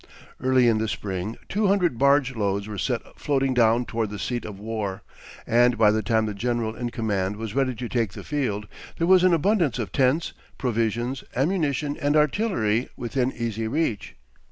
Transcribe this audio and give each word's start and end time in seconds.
Early 0.41 0.67
in 0.67 0.79
the 0.79 0.87
spring 0.87 1.37
two 1.47 1.67
hundred 1.67 1.99
barge 1.99 2.35
loads 2.35 2.67
were 2.67 2.79
set 2.79 3.03
floating 3.19 3.53
down 3.53 3.85
toward 3.85 4.09
the 4.09 4.17
seat 4.17 4.45
of 4.45 4.59
war; 4.59 5.03
and 5.45 5.77
by 5.77 5.91
the 5.91 6.01
time 6.01 6.25
the 6.25 6.33
general 6.33 6.75
in 6.75 6.89
command 6.89 7.35
was 7.35 7.53
ready 7.53 7.75
to 7.75 7.87
take 7.87 8.13
the 8.13 8.23
field, 8.23 8.67
there 8.97 9.05
was 9.05 9.23
an 9.23 9.31
abundance 9.31 9.77
of 9.77 9.91
tents, 9.91 10.33
provisions, 10.57 11.23
ammunition, 11.35 11.97
and 11.97 12.15
artillery 12.15 12.89
within 12.97 13.31
easy 13.31 13.67
reach. 13.67 14.15